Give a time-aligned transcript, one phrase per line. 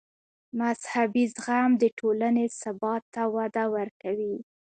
[0.59, 4.35] مذهبي زغم د ټولنې ثبات ته وده ورکوي.